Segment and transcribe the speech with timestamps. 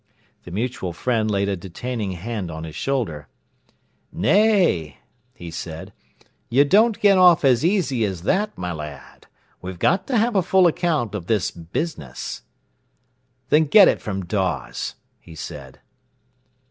[0.45, 3.27] The mutual friend laid a detaining hand on his shoulder.
[4.11, 4.97] "Nay,"
[5.35, 5.93] he said,
[6.49, 9.27] "you don't get off as easy as that, my lad.
[9.61, 12.41] We've got to have a full account of this business."
[13.49, 15.81] "Then get it from Dawes!" he said.